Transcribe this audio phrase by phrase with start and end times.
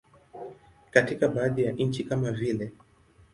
[0.91, 2.71] Katika baadhi ya nchi kama vile.